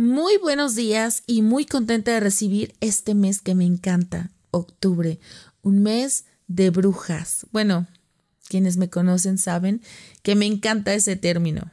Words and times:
Muy 0.00 0.38
buenos 0.38 0.76
días 0.76 1.22
y 1.26 1.42
muy 1.42 1.66
contenta 1.66 2.12
de 2.12 2.20
recibir 2.20 2.74
este 2.80 3.14
mes 3.14 3.42
que 3.42 3.54
me 3.54 3.66
encanta, 3.66 4.30
octubre, 4.50 5.20
un 5.60 5.82
mes 5.82 6.24
de 6.46 6.70
brujas. 6.70 7.46
Bueno, 7.52 7.86
quienes 8.48 8.78
me 8.78 8.88
conocen 8.88 9.36
saben 9.36 9.82
que 10.22 10.36
me 10.36 10.46
encanta 10.46 10.94
ese 10.94 11.16
término. 11.16 11.70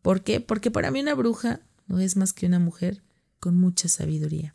¿Por 0.00 0.22
qué? 0.22 0.40
Porque 0.40 0.70
para 0.70 0.90
mí 0.90 1.00
una 1.00 1.14
bruja 1.14 1.60
no 1.88 2.00
es 2.00 2.16
más 2.16 2.32
que 2.32 2.46
una 2.46 2.58
mujer 2.58 3.02
con 3.38 3.54
mucha 3.54 3.88
sabiduría. 3.88 4.54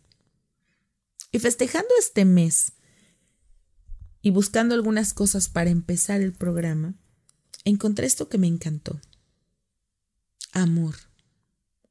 Y 1.31 1.37
festejando 1.37 1.89
este 1.99 2.25
mes 2.25 2.73
y 4.23 4.31
buscando 4.31 4.73
algunas 4.73 5.13
cosas 5.13 5.49
para 5.49 5.69
empezar 5.69 6.19
el 6.21 6.33
programa, 6.33 6.95
encontré 7.63 8.07
esto 8.07 8.27
que 8.27 8.39
me 8.39 8.47
encantó. 8.47 8.99
Amor. 10.51 10.95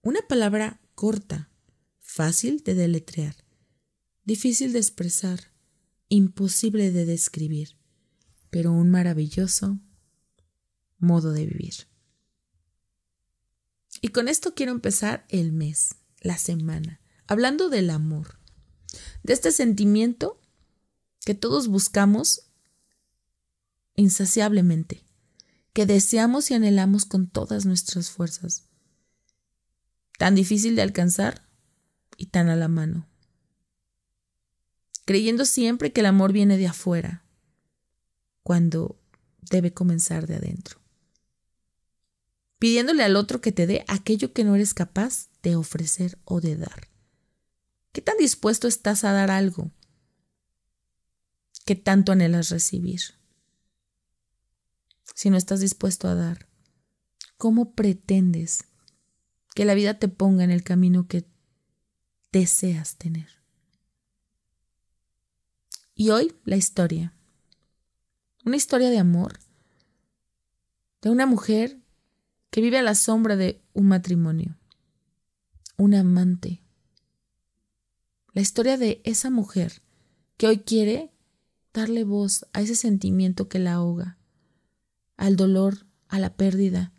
Una 0.02 0.20
palabra 0.22 0.80
corta, 1.02 1.50
fácil 1.98 2.62
de 2.62 2.76
deletrear, 2.76 3.34
difícil 4.22 4.72
de 4.72 4.78
expresar, 4.78 5.52
imposible 6.08 6.92
de 6.92 7.04
describir, 7.04 7.76
pero 8.50 8.70
un 8.70 8.88
maravilloso 8.88 9.80
modo 10.98 11.32
de 11.32 11.44
vivir. 11.46 11.88
Y 14.00 14.10
con 14.10 14.28
esto 14.28 14.54
quiero 14.54 14.70
empezar 14.70 15.26
el 15.28 15.50
mes, 15.50 15.96
la 16.20 16.38
semana, 16.38 17.00
hablando 17.26 17.68
del 17.68 17.90
amor, 17.90 18.38
de 19.24 19.32
este 19.32 19.50
sentimiento 19.50 20.40
que 21.24 21.34
todos 21.34 21.66
buscamos 21.66 22.48
insaciablemente, 23.96 25.04
que 25.72 25.84
deseamos 25.84 26.52
y 26.52 26.54
anhelamos 26.54 27.06
con 27.06 27.26
todas 27.26 27.66
nuestras 27.66 28.12
fuerzas 28.12 28.68
tan 30.18 30.34
difícil 30.34 30.76
de 30.76 30.82
alcanzar 30.82 31.46
y 32.16 32.26
tan 32.26 32.48
a 32.48 32.56
la 32.56 32.68
mano. 32.68 33.08
Creyendo 35.04 35.44
siempre 35.44 35.92
que 35.92 36.00
el 36.00 36.06
amor 36.06 36.32
viene 36.32 36.56
de 36.56 36.68
afuera, 36.68 37.24
cuando 38.42 39.00
debe 39.40 39.72
comenzar 39.72 40.26
de 40.26 40.36
adentro. 40.36 40.80
Pidiéndole 42.58 43.02
al 43.02 43.16
otro 43.16 43.40
que 43.40 43.50
te 43.50 43.66
dé 43.66 43.84
aquello 43.88 44.32
que 44.32 44.44
no 44.44 44.54
eres 44.54 44.74
capaz 44.74 45.28
de 45.42 45.56
ofrecer 45.56 46.18
o 46.24 46.40
de 46.40 46.56
dar. 46.56 46.88
¿Qué 47.92 48.00
tan 48.00 48.16
dispuesto 48.16 48.68
estás 48.68 49.04
a 49.04 49.12
dar 49.12 49.30
algo 49.30 49.70
que 51.64 51.74
tanto 51.74 52.12
anhelas 52.12 52.50
recibir? 52.50 53.00
Si 55.14 55.28
no 55.28 55.36
estás 55.36 55.60
dispuesto 55.60 56.08
a 56.08 56.14
dar, 56.14 56.48
¿cómo 57.36 57.74
pretendes 57.74 58.64
que 59.54 59.64
la 59.64 59.74
vida 59.74 59.98
te 59.98 60.08
ponga 60.08 60.44
en 60.44 60.50
el 60.50 60.62
camino 60.62 61.06
que 61.06 61.26
deseas 62.32 62.96
tener. 62.96 63.28
Y 65.94 66.10
hoy 66.10 66.34
la 66.44 66.56
historia. 66.56 67.14
Una 68.44 68.56
historia 68.56 68.90
de 68.90 68.98
amor. 68.98 69.38
De 71.02 71.10
una 71.10 71.26
mujer 71.26 71.78
que 72.50 72.60
vive 72.60 72.78
a 72.78 72.82
la 72.82 72.94
sombra 72.94 73.36
de 73.36 73.62
un 73.72 73.88
matrimonio. 73.88 74.58
Un 75.76 75.94
amante. 75.94 76.62
La 78.32 78.40
historia 78.40 78.78
de 78.78 79.02
esa 79.04 79.30
mujer 79.30 79.82
que 80.36 80.46
hoy 80.46 80.58
quiere 80.58 81.12
darle 81.72 82.04
voz 82.04 82.46
a 82.52 82.60
ese 82.60 82.74
sentimiento 82.74 83.48
que 83.48 83.58
la 83.58 83.74
ahoga, 83.74 84.18
al 85.16 85.36
dolor, 85.36 85.86
a 86.08 86.18
la 86.18 86.34
pérdida, 86.34 86.92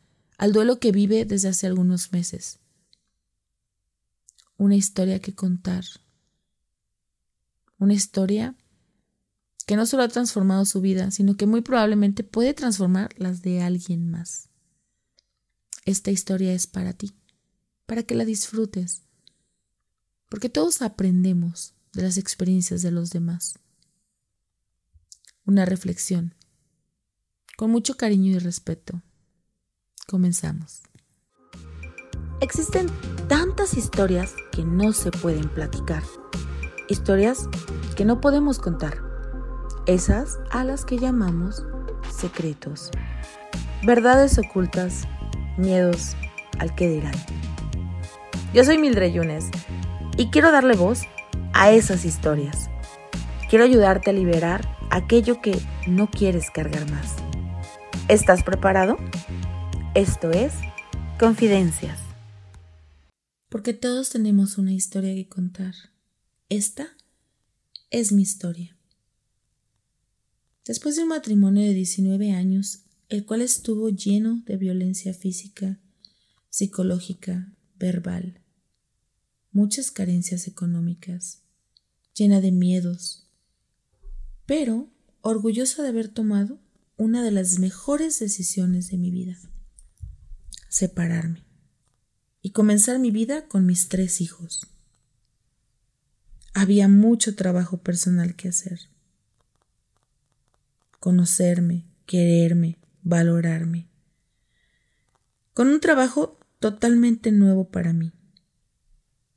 al 0.43 0.51
duelo 0.51 0.77
que 0.77 0.91
vive 0.91 1.23
desde 1.23 1.47
hace 1.47 1.67
algunos 1.67 2.11
meses. 2.11 2.59
Una 4.57 4.75
historia 4.75 5.21
que 5.21 5.33
contar. 5.33 5.85
Una 7.77 7.93
historia 7.93 8.53
que 9.65 9.77
no 9.77 9.85
solo 9.85 10.03
ha 10.03 10.09
transformado 10.09 10.65
su 10.65 10.81
vida, 10.81 11.11
sino 11.11 11.37
que 11.37 11.45
muy 11.45 11.61
probablemente 11.61 12.25
puede 12.25 12.53
transformar 12.53 13.17
las 13.17 13.41
de 13.41 13.61
alguien 13.61 14.11
más. 14.11 14.49
Esta 15.85 16.11
historia 16.11 16.51
es 16.51 16.67
para 16.67 16.91
ti, 16.91 17.15
para 17.85 18.03
que 18.03 18.13
la 18.13 18.25
disfrutes, 18.25 19.03
porque 20.27 20.49
todos 20.49 20.81
aprendemos 20.81 21.73
de 21.93 22.01
las 22.01 22.17
experiencias 22.17 22.81
de 22.81 22.91
los 22.91 23.11
demás. 23.11 23.59
Una 25.45 25.63
reflexión, 25.63 26.35
con 27.55 27.71
mucho 27.71 27.95
cariño 27.95 28.33
y 28.33 28.39
respeto. 28.39 29.01
Comenzamos. 30.07 30.83
Existen 32.41 32.87
tantas 33.27 33.77
historias 33.77 34.35
que 34.51 34.63
no 34.63 34.91
se 34.91 35.11
pueden 35.11 35.47
platicar. 35.49 36.03
Historias 36.89 37.47
que 37.95 38.03
no 38.03 38.19
podemos 38.19 38.59
contar. 38.59 38.97
Esas 39.85 40.39
a 40.51 40.63
las 40.63 40.83
que 40.85 40.97
llamamos 40.97 41.63
secretos. 42.11 42.91
Verdades 43.85 44.37
ocultas, 44.37 45.07
miedos 45.57 46.15
al 46.59 46.75
que 46.75 46.89
dirán. 46.89 47.15
Yo 48.53 48.63
soy 48.63 48.77
Mildred 48.77 49.13
Yunes 49.13 49.49
y 50.17 50.29
quiero 50.29 50.51
darle 50.51 50.75
voz 50.75 51.01
a 51.53 51.71
esas 51.71 52.05
historias. 52.05 52.69
Quiero 53.49 53.65
ayudarte 53.65 54.09
a 54.09 54.13
liberar 54.13 54.77
aquello 54.89 55.41
que 55.41 55.57
no 55.87 56.09
quieres 56.09 56.51
cargar 56.51 56.89
más. 56.91 57.15
¿Estás 58.09 58.43
preparado? 58.43 58.97
Esto 59.95 60.31
es 60.31 60.53
Confidencias. 61.19 61.99
Porque 63.49 63.75
todos 63.75 64.09
tenemos 64.09 64.57
una 64.57 64.73
historia 64.73 65.13
que 65.13 65.29
contar. 65.29 65.75
Esta 66.49 66.87
es 67.91 68.11
mi 68.11 68.23
historia. 68.23 68.75
Después 70.65 70.95
de 70.95 71.03
un 71.03 71.09
matrimonio 71.09 71.61
de 71.61 71.75
19 71.75 72.31
años, 72.31 72.85
el 73.09 73.23
cual 73.23 73.41
estuvo 73.41 73.89
lleno 73.89 74.41
de 74.47 74.57
violencia 74.57 75.13
física, 75.13 75.79
psicológica, 76.49 77.53
verbal, 77.77 78.41
muchas 79.51 79.91
carencias 79.91 80.47
económicas, 80.47 81.43
llena 82.15 82.41
de 82.41 82.51
miedos, 82.51 83.27
pero 84.47 84.89
orgullosa 85.21 85.83
de 85.83 85.89
haber 85.89 86.07
tomado 86.07 86.57
una 86.97 87.21
de 87.21 87.29
las 87.29 87.59
mejores 87.59 88.17
decisiones 88.17 88.89
de 88.89 88.97
mi 88.97 89.11
vida 89.11 89.37
separarme 90.73 91.45
y 92.41 92.49
comenzar 92.49 92.97
mi 92.97 93.11
vida 93.11 93.47
con 93.47 93.67
mis 93.67 93.89
tres 93.89 94.21
hijos. 94.21 94.65
Había 96.55 96.87
mucho 96.87 97.35
trabajo 97.35 97.83
personal 97.83 98.35
que 98.35 98.49
hacer. 98.49 98.79
Conocerme, 100.99 101.85
quererme, 102.07 102.79
valorarme. 103.03 103.87
Con 105.53 105.67
un 105.67 105.79
trabajo 105.79 106.39
totalmente 106.57 107.31
nuevo 107.31 107.69
para 107.69 107.93
mí. 107.93 108.11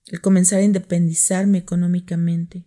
El 0.07 0.23
comenzar 0.23 0.61
a 0.61 0.65
independizarme 0.65 1.59
económicamente. 1.59 2.65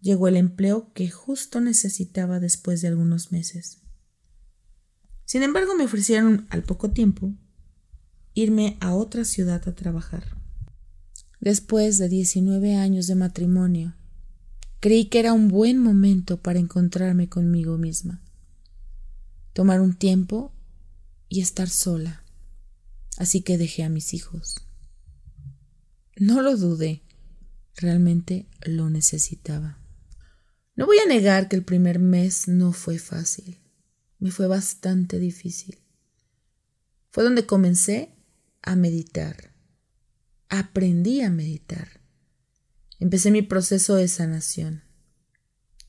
Llegó 0.00 0.26
el 0.26 0.36
empleo 0.36 0.92
que 0.94 1.08
justo 1.10 1.60
necesitaba 1.60 2.40
después 2.40 2.82
de 2.82 2.88
algunos 2.88 3.30
meses. 3.30 3.79
Sin 5.30 5.44
embargo, 5.44 5.76
me 5.76 5.84
ofrecieron 5.84 6.48
al 6.50 6.64
poco 6.64 6.90
tiempo 6.90 7.32
irme 8.34 8.76
a 8.80 8.96
otra 8.96 9.24
ciudad 9.24 9.62
a 9.68 9.76
trabajar. 9.76 10.24
Después 11.38 11.98
de 11.98 12.08
19 12.08 12.74
años 12.74 13.06
de 13.06 13.14
matrimonio, 13.14 13.94
creí 14.80 15.04
que 15.04 15.20
era 15.20 15.32
un 15.32 15.46
buen 15.46 15.78
momento 15.78 16.42
para 16.42 16.58
encontrarme 16.58 17.28
conmigo 17.28 17.78
misma, 17.78 18.20
tomar 19.52 19.80
un 19.80 19.94
tiempo 19.94 20.52
y 21.28 21.42
estar 21.42 21.68
sola. 21.68 22.24
Así 23.16 23.42
que 23.42 23.56
dejé 23.56 23.84
a 23.84 23.88
mis 23.88 24.14
hijos. 24.14 24.56
No 26.16 26.42
lo 26.42 26.56
dudé, 26.56 27.04
realmente 27.76 28.48
lo 28.62 28.90
necesitaba. 28.90 29.78
No 30.74 30.86
voy 30.86 30.98
a 30.98 31.06
negar 31.06 31.48
que 31.48 31.54
el 31.54 31.62
primer 31.62 32.00
mes 32.00 32.48
no 32.48 32.72
fue 32.72 32.98
fácil 32.98 33.59
me 34.20 34.30
fue 34.30 34.46
bastante 34.46 35.18
difícil. 35.18 35.78
Fue 37.10 37.24
donde 37.24 37.46
comencé 37.46 38.14
a 38.62 38.76
meditar. 38.76 39.52
Aprendí 40.48 41.22
a 41.22 41.30
meditar. 41.30 42.00
Empecé 42.98 43.30
mi 43.30 43.42
proceso 43.42 43.96
de 43.96 44.08
sanación. 44.08 44.82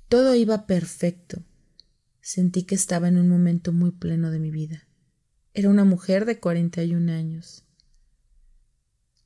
Todo 0.08 0.34
iba 0.34 0.66
perfecto. 0.66 1.44
Sentí 2.22 2.64
que 2.64 2.76
estaba 2.76 3.08
en 3.10 3.18
un 3.18 3.28
momento 3.28 3.74
muy 3.74 3.92
pleno 3.92 4.32
de 4.32 4.40
mi 4.40 4.50
vida. 4.50 4.88
Era 5.54 5.70
una 5.70 5.84
mujer 5.84 6.26
de 6.26 6.40
41 6.40 7.12
años. 7.12 7.66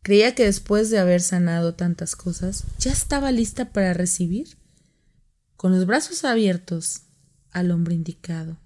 Creía 0.01 0.35
que 0.35 0.45
después 0.45 0.89
de 0.89 0.99
haber 0.99 1.21
sanado 1.21 1.75
tantas 1.75 2.15
cosas, 2.15 2.63
ya 2.79 2.91
estaba 2.91 3.31
lista 3.31 3.71
para 3.71 3.93
recibir, 3.93 4.57
con 5.55 5.71
los 5.71 5.85
brazos 5.85 6.23
abiertos, 6.25 7.03
al 7.51 7.71
hombre 7.71 7.95
indicado. 7.95 8.57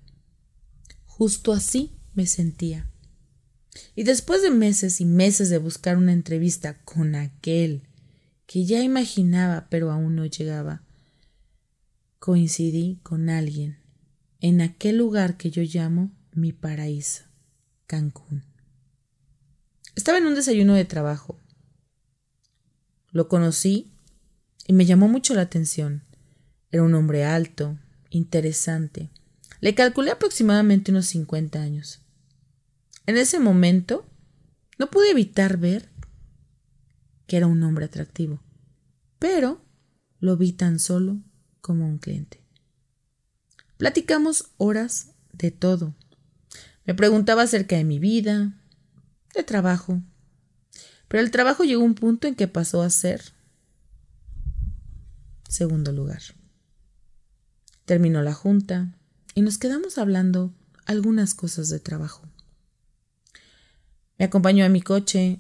Justo 1.20 1.52
así 1.52 1.92
me 2.14 2.26
sentía. 2.26 2.90
Y 3.94 4.04
después 4.04 4.42
de 4.42 4.52
meses 4.52 5.02
y 5.02 5.06
meses 5.06 5.50
de 5.50 5.58
buscar 5.58 5.98
una 5.98 6.14
entrevista 6.14 6.82
con 6.86 7.14
aquel 7.14 7.84
que 8.46 8.64
ya 8.64 8.82
imaginaba 8.82 9.68
pero 9.70 9.92
aún 9.92 10.16
no 10.16 10.26
llegaba, 10.26 10.82
coincidí 12.20 13.02
con 13.04 13.30
alguien 13.30 13.80
en 14.40 14.62
aquel 14.62 14.98
lugar 14.98 15.36
que 15.36 15.52
yo 15.52 15.62
llamo 15.62 16.10
mi 16.32 16.54
paraíso, 16.54 17.26
Cancún. 17.86 18.46
Estaba 19.98 20.20
en 20.20 20.26
un 20.26 20.36
desayuno 20.36 20.74
de 20.74 20.86
trabajo. 20.86 21.38
Lo 23.12 23.28
conocí 23.28 23.92
y 24.68 24.72
me 24.72 24.86
llamó 24.86 25.10
mucho 25.10 25.34
la 25.34 25.42
atención. 25.42 26.02
Era 26.72 26.84
un 26.84 26.94
hombre 26.94 27.26
alto, 27.26 27.78
interesante. 28.10 29.10
Le 29.62 29.76
calculé 29.76 30.12
aproximadamente 30.12 30.92
unos 30.92 31.08
50 31.08 31.62
años. 31.62 32.02
En 33.06 33.18
ese 33.18 33.40
momento 33.40 34.06
no 34.78 34.90
pude 34.90 35.12
evitar 35.12 35.58
ver 35.58 35.90
que 37.28 37.38
era 37.38 37.48
un 37.48 37.62
hombre 37.64 37.86
atractivo, 37.86 38.42
pero 39.20 39.62
lo 40.20 40.38
vi 40.38 40.54
tan 40.54 40.80
solo 40.80 41.22
como 41.62 41.86
un 41.86 41.98
cliente. 41.98 42.42
Platicamos 43.78 44.52
horas 44.58 45.12
de 45.34 45.52
todo. 45.52 45.96
Me 46.86 46.94
preguntaba 46.94 47.44
acerca 47.44 47.76
de 47.76 47.84
mi 47.84 48.00
vida, 48.00 48.54
de 49.34 49.44
trabajo, 49.44 50.02
pero 51.08 51.24
el 51.24 51.32
trabajo 51.32 51.64
llegó 51.64 51.82
a 51.82 51.86
un 51.86 51.96
punto 51.96 52.28
en 52.28 52.36
que 52.36 52.48
pasó 52.48 52.82
a 52.82 52.90
ser 52.90 53.22
segundo 55.48 55.92
lugar. 55.92 56.22
Terminó 57.86 58.22
la 58.22 58.34
junta 58.34 58.99
y 59.36 59.42
nos 59.42 59.58
quedamos 59.58 59.98
hablando 59.98 60.54
algunas 60.86 61.34
cosas 61.34 61.70
de 61.70 61.80
trabajo. 61.80 62.28
Me 64.18 64.26
acompañó 64.26 64.66
a 64.66 64.70
mi 64.70 64.82
coche 64.82 65.40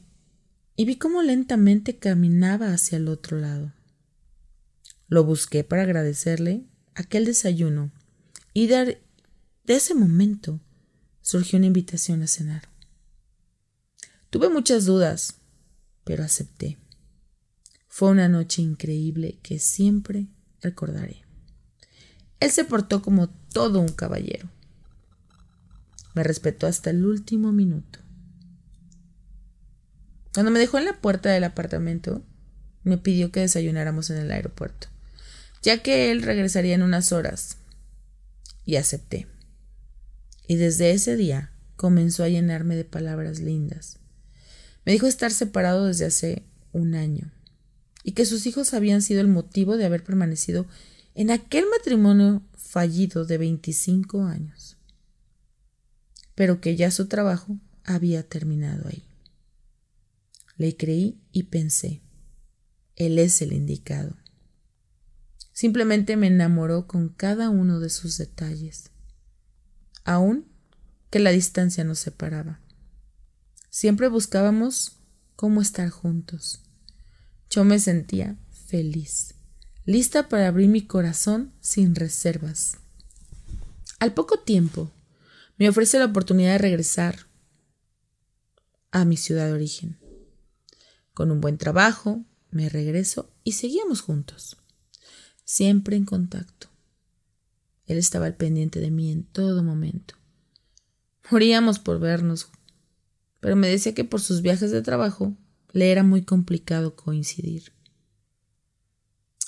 y 0.75 0.85
vi 0.85 0.97
cómo 0.97 1.21
lentamente 1.21 1.97
caminaba 1.97 2.73
hacia 2.73 2.97
el 2.97 3.07
otro 3.07 3.37
lado. 3.37 3.73
Lo 5.07 5.23
busqué 5.23 5.63
para 5.63 5.81
agradecerle 5.81 6.65
aquel 6.95 7.25
desayuno 7.25 7.91
y 8.53 8.67
de 8.67 8.99
ese 9.65 9.95
momento 9.95 10.61
surgió 11.21 11.57
una 11.57 11.65
invitación 11.67 12.21
a 12.21 12.27
cenar. 12.27 12.69
Tuve 14.29 14.49
muchas 14.49 14.85
dudas, 14.85 15.35
pero 16.03 16.23
acepté. 16.23 16.77
Fue 17.87 18.09
una 18.11 18.29
noche 18.29 18.61
increíble 18.61 19.39
que 19.41 19.59
siempre 19.59 20.27
recordaré. 20.61 21.28
Él 22.39 22.51
se 22.51 22.63
portó 22.63 23.01
como 23.01 23.29
todo 23.29 23.79
un 23.79 23.89
caballero. 23.89 24.49
Me 26.13 26.23
respetó 26.23 26.67
hasta 26.67 26.89
el 26.89 27.05
último 27.05 27.51
minuto. 27.51 27.99
Cuando 30.33 30.51
me 30.51 30.59
dejó 30.59 30.77
en 30.77 30.85
la 30.85 31.01
puerta 31.01 31.29
del 31.29 31.43
apartamento, 31.43 32.23
me 32.83 32.97
pidió 32.97 33.31
que 33.31 33.41
desayunáramos 33.41 34.09
en 34.09 34.17
el 34.17 34.31
aeropuerto 34.31 34.89
ya 35.61 35.81
que 35.81 36.11
él 36.11 36.21
regresaría 36.21 36.75
en 36.75 36.83
unas 36.83 37.11
horas. 37.11 37.57
Y 38.65 38.75
acepté. 38.75 39.27
Y 40.47 40.55
desde 40.55 40.91
ese 40.91 41.15
día 41.15 41.51
comenzó 41.75 42.23
a 42.23 42.29
llenarme 42.29 42.75
de 42.75 42.85
palabras 42.85 43.39
lindas. 43.39 43.97
Me 44.85 44.91
dijo 44.91 45.07
estar 45.07 45.31
separado 45.31 45.85
desde 45.85 46.05
hace 46.05 46.43
un 46.71 46.95
año 46.95 47.31
y 48.03 48.13
que 48.13 48.25
sus 48.25 48.45
hijos 48.45 48.73
habían 48.73 49.01
sido 49.01 49.21
el 49.21 49.27
motivo 49.27 49.75
de 49.75 49.85
haber 49.85 50.03
permanecido 50.03 50.65
en 51.19 51.31
aquel 51.31 51.65
matrimonio 51.69 52.41
fallido 52.55 53.25
de 53.25 53.37
25 53.37 54.23
años, 54.23 54.77
pero 56.33 56.61
que 56.61 56.77
ya 56.77 56.91
su 56.91 57.09
trabajo 57.09 57.59
había 57.83 58.23
terminado 58.23 58.87
ahí. 58.87 59.03
Le 60.55 60.77
creí 60.77 61.19
y 61.33 61.43
pensé, 61.43 62.01
él 62.95 63.19
es 63.19 63.41
el 63.41 63.51
indicado. 63.51 64.15
Simplemente 65.51 66.15
me 66.15 66.27
enamoró 66.27 66.87
con 66.87 67.09
cada 67.09 67.49
uno 67.49 67.81
de 67.81 67.89
sus 67.89 68.17
detalles, 68.17 68.91
aun 70.05 70.45
que 71.09 71.19
la 71.19 71.31
distancia 71.31 71.83
nos 71.83 71.99
separaba. 71.99 72.61
Siempre 73.69 74.07
buscábamos 74.07 75.01
cómo 75.35 75.59
estar 75.59 75.89
juntos. 75.89 76.63
Yo 77.49 77.65
me 77.65 77.77
sentía 77.79 78.37
feliz, 78.51 79.35
lista 79.89 80.29
para 80.29 80.47
abrir 80.47 80.69
mi 80.69 80.83
corazón 80.83 81.51
sin 81.61 81.95
reservas. 81.95 82.77
Al 83.99 84.13
poco 84.13 84.37
tiempo, 84.37 84.91
me 85.57 85.67
ofrece 85.67 85.97
la 85.97 86.05
oportunidad 86.05 86.51
de 86.51 86.57
regresar 86.59 87.25
a 88.91 89.03
mi 89.03 89.17
ciudad 89.17 89.47
de 89.47 89.53
origen. 89.53 89.97
Con 91.15 91.31
un 91.31 91.41
buen 91.41 91.57
trabajo, 91.57 92.23
me 92.51 92.69
regreso 92.69 93.31
y 93.43 93.53
seguíamos 93.53 94.01
juntos 94.01 94.57
siempre 95.43 95.95
en 95.95 96.05
contacto. 96.05 96.67
Él 97.87 97.97
estaba 97.97 98.27
al 98.27 98.35
pendiente 98.35 98.79
de 98.79 98.91
mí 98.91 99.11
en 99.11 99.23
todo 99.23 99.63
momento. 99.63 100.13
Moríamos 101.31 101.79
por 101.79 101.99
vernos, 101.99 102.49
pero 103.39 103.55
me 103.55 103.67
decía 103.67 103.95
que 103.95 104.03
por 104.03 104.21
sus 104.21 104.43
viajes 104.43 104.69
de 104.69 104.83
trabajo 104.83 105.35
le 105.71 105.91
era 105.91 106.03
muy 106.03 106.21
complicado 106.21 106.95
coincidir. 106.95 107.73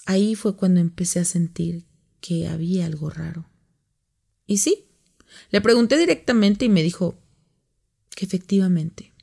Ahí 0.06 0.36
fue 0.36 0.56
cuando 0.56 0.80
empecé 0.80 1.20
a 1.20 1.26
sentir 1.26 1.86
que 2.20 2.48
había 2.48 2.86
algo 2.86 3.10
raro. 3.10 3.50
Y 4.46 4.58
sí, 4.58 4.86
le 5.50 5.62
pregunté 5.62 5.98
directamente 5.98 6.66
y 6.66 6.70
me 6.70 6.84
dijo 6.84 7.18
que 8.16 8.26
efectivamente 8.26 9.14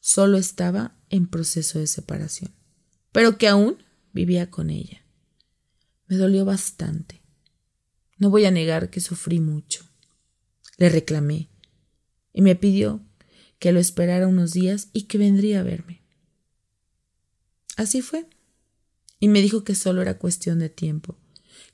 solo 0.00 0.36
estaba 0.38 0.96
en 1.10 1.26
proceso 1.28 1.78
de 1.78 1.86
separación, 1.86 2.52
pero 3.12 3.38
que 3.38 3.48
aún 3.48 3.82
vivía 4.12 4.50
con 4.50 4.70
ella. 4.70 5.04
Me 6.06 6.16
dolió 6.16 6.44
bastante. 6.44 7.22
No 8.18 8.30
voy 8.30 8.44
a 8.44 8.50
negar 8.50 8.90
que 8.90 9.00
sufrí 9.00 9.40
mucho. 9.40 9.84
Le 10.76 10.88
reclamé 10.88 11.48
y 12.32 12.42
me 12.42 12.56
pidió 12.56 13.04
que 13.58 13.72
lo 13.72 13.80
esperara 13.80 14.26
unos 14.26 14.52
días 14.52 14.88
y 14.92 15.02
que 15.04 15.18
vendría 15.18 15.60
a 15.60 15.62
verme. 15.62 16.02
Así 17.76 18.02
fue. 18.02 18.26
Y 19.22 19.28
me 19.28 19.40
dijo 19.40 19.62
que 19.62 19.76
solo 19.76 20.02
era 20.02 20.18
cuestión 20.18 20.58
de 20.58 20.68
tiempo, 20.68 21.16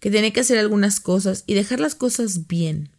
que 0.01 0.11
tenía 0.11 0.35
que 0.35 0.41
hacer 0.41 0.59
algunas 0.59 1.01
cosas 1.01 1.45
y 1.47 1.55
dejar 1.55 1.81
las 1.81 1.95
cosas 1.95 2.47
bien. 2.47 2.91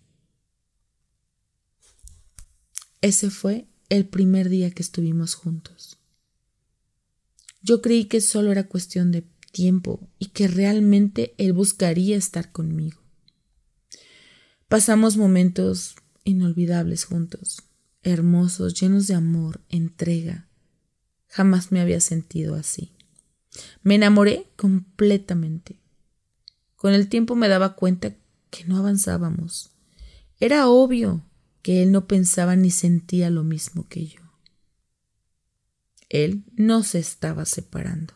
Ese 3.00 3.30
fue 3.30 3.68
el 3.90 4.07
primer 4.07 4.50
día 4.50 4.72
que 4.72 4.81
estuvimos 4.81 5.36
juntos. 5.36 6.00
Yo 7.62 7.84
creí 7.84 8.06
que 8.06 8.22
solo 8.22 8.52
era 8.52 8.68
cuestión 8.68 9.12
de 9.12 9.24
tiempo 9.52 10.09
y 10.18 10.30
que 10.30 10.47
realmente 10.47 11.35
Él 11.38 11.54
buscaría 11.54 12.18
estar 12.18 12.52
conmigo. 12.52 13.04
Pasamos 14.68 15.16
momentos 15.16 15.94
inolvidables 16.24 17.04
juntos, 17.04 17.62
hermosos, 18.02 18.74
llenos 18.74 19.06
de 19.06 19.14
amor, 19.14 19.62
entrega. 19.69 20.50
Jamás 21.28 21.71
me 21.71 21.81
había 21.81 22.00
sentido 22.00 22.56
así. 22.56 22.95
Me 23.83 23.95
enamoré 23.95 24.47
completamente. 24.56 25.80
Con 26.75 26.94
el 26.94 27.09
tiempo 27.09 27.35
me 27.35 27.47
daba 27.47 27.75
cuenta 27.75 28.16
que 28.49 28.66
no 28.66 28.78
avanzábamos. 28.78 29.71
Era 30.39 30.68
obvio 30.68 31.25
que 31.61 31.83
él 31.83 31.92
no 31.92 32.07
pensaba 32.07 32.56
ni 32.56 32.71
sentía 32.71 33.30
lo 33.30 33.44
mismo 33.44 33.87
que 33.87 34.07
yo. 34.07 34.21
Él 36.09 36.44
no 36.56 36.83
se 36.83 36.99
estaba 36.99 37.45
separando. 37.45 38.13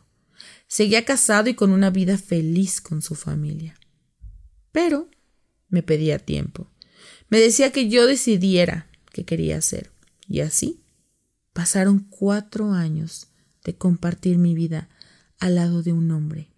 Seguía 0.68 1.06
casado 1.06 1.50
y 1.50 1.54
con 1.54 1.72
una 1.72 1.90
vida 1.90 2.18
feliz 2.18 2.82
con 2.82 3.02
su 3.02 3.16
familia. 3.16 3.76
Pero 4.72 5.10
me 5.70 5.84
pedía 5.84 6.18
tiempo. 6.18 6.72
Me 7.30 7.40
decía 7.40 7.72
que 7.72 7.90
yo 7.90 8.08
decidiera 8.08 8.90
qué 9.12 9.26
quería 9.26 9.58
hacer. 9.58 9.92
Y 10.28 10.40
así 10.40 10.82
pasaron 11.54 12.00
cuatro 12.10 12.72
años 12.72 13.28
de 13.64 13.76
compartir 13.76 14.38
mi 14.38 14.56
vida 14.56 14.90
al 15.40 15.56
lado 15.56 15.84
de 15.84 15.94
un 15.94 16.12
hombre. 16.12 16.50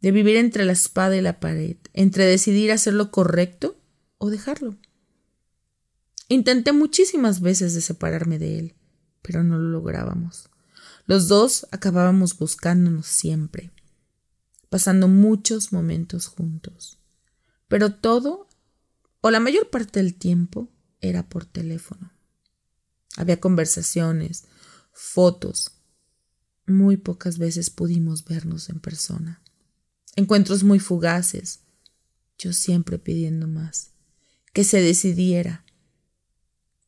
De 0.00 0.12
vivir 0.12 0.36
entre 0.36 0.64
la 0.64 0.72
espada 0.72 1.16
y 1.16 1.20
la 1.20 1.40
pared, 1.40 1.76
entre 1.92 2.24
decidir 2.24 2.72
hacer 2.72 2.94
lo 2.94 3.10
correcto 3.10 3.80
o 4.18 4.30
dejarlo. 4.30 4.76
Intenté 6.28 6.72
muchísimas 6.72 7.40
veces 7.40 7.74
de 7.74 7.80
separarme 7.80 8.38
de 8.38 8.58
él, 8.58 8.74
pero 9.22 9.44
no 9.44 9.58
lo 9.58 9.68
lográbamos. 9.68 10.50
Los 11.06 11.28
dos 11.28 11.66
acabábamos 11.70 12.36
buscándonos 12.36 13.06
siempre, 13.06 13.70
pasando 14.68 15.06
muchos 15.06 15.72
momentos 15.72 16.26
juntos. 16.26 16.98
Pero 17.68 17.94
todo, 17.94 18.48
o 19.20 19.30
la 19.30 19.40
mayor 19.40 19.70
parte 19.70 20.00
del 20.00 20.16
tiempo, 20.16 20.68
era 21.00 21.28
por 21.28 21.44
teléfono. 21.44 22.12
Había 23.16 23.40
conversaciones, 23.40 24.46
fotos. 24.92 25.75
Muy 26.66 26.96
pocas 26.96 27.38
veces 27.38 27.70
pudimos 27.70 28.24
vernos 28.24 28.68
en 28.68 28.80
persona. 28.80 29.42
Encuentros 30.16 30.64
muy 30.64 30.80
fugaces. 30.80 31.60
Yo 32.38 32.52
siempre 32.52 32.98
pidiendo 32.98 33.46
más. 33.46 33.92
Que 34.52 34.64
se 34.64 34.80
decidiera. 34.80 35.64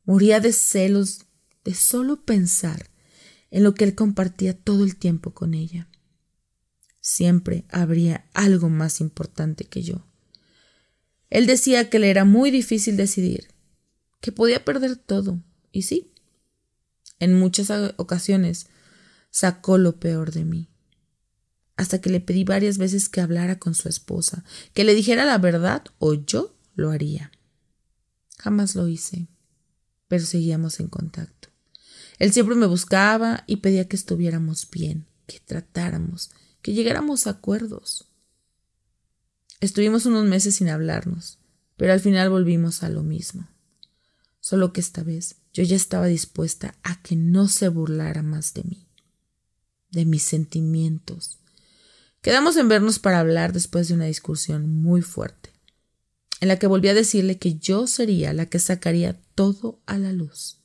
Moría 0.04 0.40
de 0.40 0.52
celos 0.52 1.26
de 1.64 1.74
solo 1.74 2.24
pensar 2.24 2.90
en 3.50 3.62
lo 3.62 3.74
que 3.74 3.84
él 3.84 3.94
compartía 3.94 4.56
todo 4.56 4.84
el 4.84 4.96
tiempo 4.96 5.32
con 5.32 5.54
ella. 5.54 5.88
Siempre 7.00 7.64
habría 7.70 8.28
algo 8.34 8.68
más 8.68 9.00
importante 9.00 9.64
que 9.64 9.82
yo. 9.82 10.04
Él 11.30 11.46
decía 11.46 11.90
que 11.90 11.98
le 11.98 12.10
era 12.10 12.24
muy 12.24 12.50
difícil 12.50 12.96
decidir, 12.96 13.48
que 14.20 14.32
podía 14.32 14.64
perder 14.64 14.96
todo, 14.96 15.42
y 15.72 15.82
sí, 15.82 16.12
en 17.18 17.38
muchas 17.38 17.70
ocasiones 17.96 18.68
sacó 19.30 19.78
lo 19.78 19.98
peor 19.98 20.32
de 20.32 20.44
mí, 20.44 20.68
hasta 21.76 22.00
que 22.00 22.10
le 22.10 22.20
pedí 22.20 22.44
varias 22.44 22.78
veces 22.78 23.08
que 23.08 23.20
hablara 23.20 23.58
con 23.58 23.74
su 23.74 23.88
esposa, 23.88 24.44
que 24.74 24.84
le 24.84 24.94
dijera 24.94 25.24
la 25.24 25.38
verdad 25.38 25.84
o 25.98 26.14
yo 26.14 26.56
lo 26.74 26.90
haría. 26.90 27.30
Jamás 28.38 28.74
lo 28.74 28.88
hice, 28.88 29.28
pero 30.08 30.24
seguíamos 30.24 30.80
en 30.80 30.88
contacto. 30.88 31.48
Él 32.18 32.32
siempre 32.32 32.56
me 32.56 32.66
buscaba 32.66 33.44
y 33.46 33.56
pedía 33.56 33.86
que 33.86 33.96
estuviéramos 33.96 34.68
bien, 34.70 35.06
que 35.26 35.40
tratáramos, 35.40 36.30
que 36.62 36.72
llegáramos 36.72 37.26
a 37.26 37.30
acuerdos. 37.30 38.08
Estuvimos 39.60 40.06
unos 40.06 40.24
meses 40.24 40.56
sin 40.56 40.68
hablarnos, 40.68 41.38
pero 41.76 41.92
al 41.92 42.00
final 42.00 42.30
volvimos 42.30 42.82
a 42.82 42.88
lo 42.88 43.02
mismo. 43.02 43.48
Solo 44.40 44.72
que 44.72 44.80
esta 44.80 45.02
vez 45.02 45.36
yo 45.52 45.62
ya 45.62 45.76
estaba 45.76 46.06
dispuesta 46.06 46.74
a 46.82 47.00
que 47.02 47.16
no 47.16 47.48
se 47.48 47.68
burlara 47.68 48.22
más 48.22 48.54
de 48.54 48.64
mí, 48.64 48.87
de 49.90 50.04
mis 50.04 50.22
sentimientos. 50.22 51.38
Quedamos 52.20 52.56
en 52.56 52.68
vernos 52.68 52.98
para 52.98 53.20
hablar 53.20 53.52
después 53.52 53.88
de 53.88 53.94
una 53.94 54.06
discusión 54.06 54.68
muy 54.68 55.02
fuerte, 55.02 55.50
en 56.40 56.48
la 56.48 56.58
que 56.58 56.66
volví 56.66 56.88
a 56.88 56.94
decirle 56.94 57.38
que 57.38 57.54
yo 57.54 57.86
sería 57.86 58.32
la 58.32 58.46
que 58.46 58.58
sacaría 58.58 59.20
todo 59.34 59.80
a 59.86 59.98
la 59.98 60.12
luz. 60.12 60.58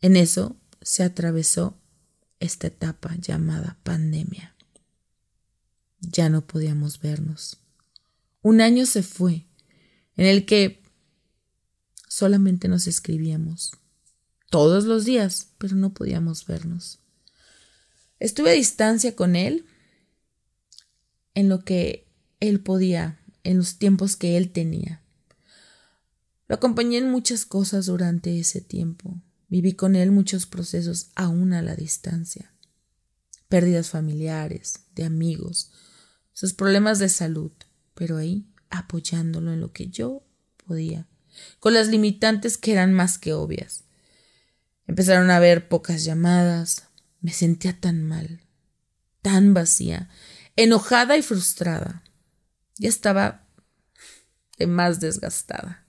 En 0.00 0.16
eso 0.16 0.56
se 0.82 1.02
atravesó 1.02 1.78
esta 2.38 2.66
etapa 2.66 3.14
llamada 3.16 3.78
pandemia 3.82 4.56
ya 6.00 6.28
no 6.28 6.46
podíamos 6.46 7.00
vernos. 7.00 7.58
Un 8.42 8.60
año 8.60 8.86
se 8.86 9.02
fue 9.02 9.46
en 10.16 10.26
el 10.26 10.46
que 10.46 10.82
solamente 12.08 12.68
nos 12.68 12.86
escribíamos 12.86 13.72
todos 14.50 14.84
los 14.84 15.04
días, 15.04 15.48
pero 15.58 15.76
no 15.76 15.92
podíamos 15.92 16.46
vernos. 16.46 17.00
Estuve 18.18 18.50
a 18.50 18.54
distancia 18.54 19.14
con 19.14 19.36
él 19.36 19.66
en 21.34 21.48
lo 21.48 21.64
que 21.64 22.08
él 22.40 22.60
podía, 22.60 23.20
en 23.44 23.58
los 23.58 23.78
tiempos 23.78 24.16
que 24.16 24.36
él 24.36 24.50
tenía. 24.52 25.02
Lo 26.48 26.56
acompañé 26.56 26.98
en 26.98 27.10
muchas 27.10 27.44
cosas 27.44 27.86
durante 27.86 28.38
ese 28.38 28.60
tiempo. 28.60 29.20
Viví 29.48 29.74
con 29.74 29.96
él 29.96 30.10
muchos 30.12 30.46
procesos 30.46 31.10
aún 31.14 31.52
a 31.52 31.62
la 31.62 31.74
distancia. 31.74 32.52
Pérdidas 33.48 33.90
familiares, 33.90 34.80
de 34.94 35.04
amigos, 35.04 35.70
sus 36.32 36.52
problemas 36.52 36.98
de 36.98 37.08
salud, 37.08 37.52
pero 37.94 38.16
ahí 38.16 38.46
apoyándolo 38.70 39.52
en 39.52 39.60
lo 39.60 39.72
que 39.72 39.88
yo 39.88 40.24
podía, 40.66 41.06
con 41.60 41.74
las 41.74 41.88
limitantes 41.88 42.58
que 42.58 42.72
eran 42.72 42.92
más 42.92 43.18
que 43.18 43.32
obvias. 43.32 43.84
Empezaron 44.86 45.30
a 45.30 45.36
haber 45.36 45.68
pocas 45.68 46.04
llamadas, 46.04 46.85
me 47.26 47.32
sentía 47.32 47.76
tan 47.80 48.04
mal, 48.04 48.40
tan 49.20 49.52
vacía, 49.52 50.08
enojada 50.54 51.16
y 51.16 51.22
frustrada. 51.22 52.04
Ya 52.78 52.88
estaba 52.88 53.48
de 54.58 54.68
más 54.68 55.00
desgastada. 55.00 55.84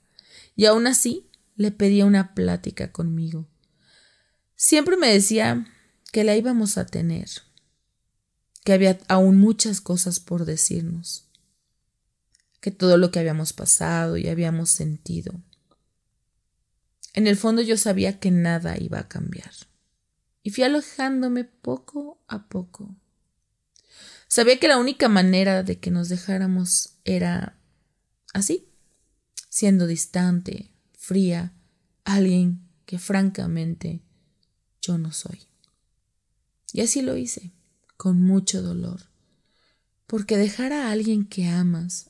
Y 0.55 0.65
aún 0.65 0.87
así 0.87 1.29
le 1.55 1.69
pedía 1.69 2.07
una 2.07 2.33
plática 2.33 2.91
conmigo. 2.91 3.47
Siempre 4.55 4.97
me 4.97 5.13
decía 5.13 5.67
que 6.11 6.23
la 6.23 6.35
íbamos 6.35 6.79
a 6.79 6.87
tener, 6.87 7.29
que 8.63 8.73
había 8.73 8.97
aún 9.07 9.37
muchas 9.37 9.79
cosas 9.79 10.19
por 10.19 10.43
decirnos, 10.43 11.29
que 12.61 12.71
todo 12.71 12.97
lo 12.97 13.11
que 13.11 13.19
habíamos 13.19 13.53
pasado 13.53 14.17
y 14.17 14.27
habíamos 14.27 14.71
sentido. 14.71 15.39
En 17.13 17.27
el 17.27 17.37
fondo 17.37 17.61
yo 17.61 17.77
sabía 17.77 18.19
que 18.19 18.31
nada 18.31 18.75
iba 18.79 18.97
a 18.97 19.07
cambiar, 19.07 19.51
y 20.47 20.49
fui 20.49 20.63
alojándome 20.63 21.43
poco 21.43 22.23
a 22.25 22.47
poco. 22.47 22.95
Sabía 24.29 24.57
que 24.61 24.69
la 24.69 24.77
única 24.77 25.09
manera 25.09 25.61
de 25.61 25.77
que 25.77 25.91
nos 25.91 26.07
dejáramos 26.07 26.93
era 27.03 27.59
así, 28.33 28.69
siendo 29.49 29.87
distante, 29.87 30.71
fría, 30.97 31.51
alguien 32.05 32.65
que 32.85 32.97
francamente 32.97 34.01
yo 34.81 34.97
no 34.97 35.11
soy. 35.11 35.41
Y 36.71 36.79
así 36.79 37.01
lo 37.01 37.17
hice 37.17 37.51
con 37.97 38.21
mucho 38.21 38.61
dolor, 38.61 39.01
porque 40.05 40.37
dejar 40.37 40.71
a 40.71 40.91
alguien 40.91 41.25
que 41.25 41.49
amas, 41.49 42.09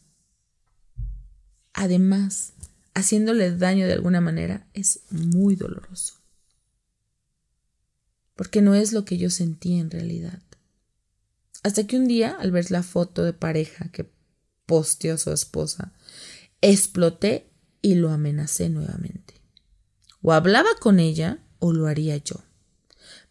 además, 1.73 2.53
haciéndole 2.93 3.57
daño 3.57 3.87
de 3.87 3.93
alguna 3.93 4.21
manera, 4.21 4.67
es 4.75 4.99
muy 5.09 5.55
doloroso, 5.55 6.21
porque 8.37 8.61
no 8.61 8.75
es 8.75 8.93
lo 8.93 9.03
que 9.03 9.17
yo 9.17 9.29
sentí 9.29 9.77
en 9.77 9.91
realidad. 9.91 10.41
Hasta 11.63 11.85
que 11.85 11.97
un 11.97 12.07
día, 12.07 12.37
al 12.39 12.51
ver 12.51 12.71
la 12.71 12.83
foto 12.83 13.23
de 13.23 13.33
pareja 13.33 13.89
que 13.91 14.09
posteó 14.65 15.17
su 15.17 15.31
esposa, 15.31 15.91
exploté 16.61 17.49
y 17.81 17.95
lo 17.95 18.11
amenacé 18.11 18.69
nuevamente. 18.69 19.33
O 20.21 20.31
hablaba 20.31 20.69
con 20.79 20.99
ella 20.99 21.43
o 21.59 21.73
lo 21.73 21.87
haría 21.87 22.17
yo. 22.17 22.35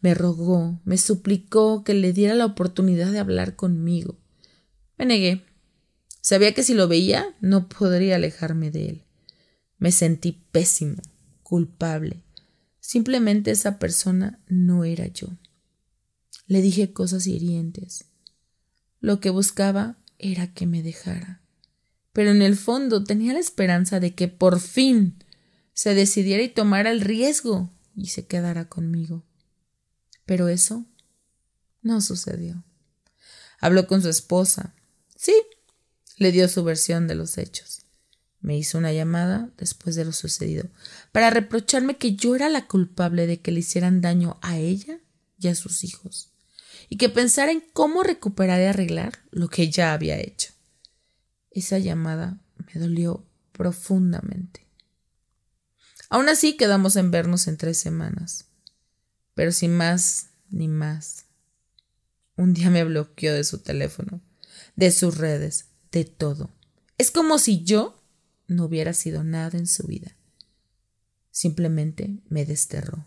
Me 0.00 0.14
rogó, 0.14 0.80
me 0.84 0.98
suplicó 0.98 1.84
que 1.84 1.94
le 1.94 2.12
diera 2.12 2.34
la 2.34 2.46
oportunidad 2.46 3.12
de 3.12 3.18
hablar 3.18 3.56
conmigo. 3.56 4.18
Me 4.98 5.06
negué. 5.06 5.44
Sabía 6.20 6.52
que 6.54 6.62
si 6.62 6.74
lo 6.74 6.88
veía 6.88 7.36
no 7.40 7.68
podría 7.68 8.16
alejarme 8.16 8.70
de 8.70 8.88
él. 8.88 9.04
Me 9.78 9.92
sentí 9.92 10.32
pésimo, 10.32 11.00
culpable. 11.42 12.25
Simplemente 12.86 13.50
esa 13.50 13.80
persona 13.80 14.38
no 14.46 14.84
era 14.84 15.08
yo. 15.08 15.26
Le 16.46 16.62
dije 16.62 16.92
cosas 16.92 17.26
hirientes. 17.26 18.04
Lo 19.00 19.18
que 19.18 19.30
buscaba 19.30 19.98
era 20.20 20.54
que 20.54 20.66
me 20.66 20.84
dejara. 20.84 21.42
Pero 22.12 22.30
en 22.30 22.42
el 22.42 22.54
fondo 22.54 23.02
tenía 23.02 23.32
la 23.32 23.40
esperanza 23.40 23.98
de 23.98 24.14
que 24.14 24.28
por 24.28 24.60
fin 24.60 25.24
se 25.72 25.96
decidiera 25.96 26.44
y 26.44 26.48
tomara 26.48 26.92
el 26.92 27.00
riesgo 27.00 27.72
y 27.96 28.10
se 28.10 28.28
quedara 28.28 28.68
conmigo. 28.68 29.24
Pero 30.24 30.46
eso 30.46 30.86
no 31.82 32.00
sucedió. 32.00 32.62
Habló 33.58 33.88
con 33.88 34.00
su 34.00 34.10
esposa. 34.10 34.76
Sí, 35.16 35.34
le 36.18 36.30
dio 36.30 36.46
su 36.46 36.62
versión 36.62 37.08
de 37.08 37.16
los 37.16 37.36
hechos. 37.36 37.85
Me 38.40 38.56
hizo 38.56 38.78
una 38.78 38.92
llamada 38.92 39.50
después 39.56 39.96
de 39.96 40.04
lo 40.04 40.12
sucedido 40.12 40.68
para 41.12 41.30
reprocharme 41.30 41.96
que 41.96 42.14
yo 42.14 42.36
era 42.36 42.48
la 42.48 42.66
culpable 42.66 43.26
de 43.26 43.40
que 43.40 43.52
le 43.52 43.60
hicieran 43.60 44.00
daño 44.00 44.38
a 44.42 44.58
ella 44.58 45.00
y 45.38 45.48
a 45.48 45.54
sus 45.54 45.84
hijos, 45.84 46.32
y 46.88 46.96
que 46.96 47.08
pensara 47.08 47.52
en 47.52 47.62
cómo 47.72 48.02
recuperar 48.02 48.60
y 48.60 48.64
arreglar 48.64 49.18
lo 49.30 49.48
que 49.48 49.70
ya 49.70 49.92
había 49.92 50.18
hecho. 50.18 50.52
Esa 51.50 51.78
llamada 51.78 52.38
me 52.56 52.80
dolió 52.80 53.26
profundamente. 53.52 54.66
Aún 56.08 56.28
así 56.28 56.56
quedamos 56.56 56.96
en 56.96 57.10
vernos 57.10 57.48
en 57.48 57.56
tres 57.56 57.78
semanas 57.78 58.46
pero 59.36 59.52
sin 59.52 59.76
más 59.76 60.30
ni 60.48 60.66
más. 60.66 61.26
Un 62.36 62.54
día 62.54 62.70
me 62.70 62.82
bloqueó 62.84 63.34
de 63.34 63.44
su 63.44 63.58
teléfono, 63.58 64.22
de 64.76 64.90
sus 64.90 65.18
redes, 65.18 65.66
de 65.92 66.06
todo. 66.06 66.50
Es 66.96 67.10
como 67.10 67.38
si 67.38 67.62
yo 67.62 67.95
no 68.48 68.64
hubiera 68.64 68.92
sido 68.92 69.24
nada 69.24 69.58
en 69.58 69.66
su 69.66 69.84
vida. 69.86 70.16
Simplemente 71.30 72.18
me 72.28 72.44
desterró. 72.44 73.06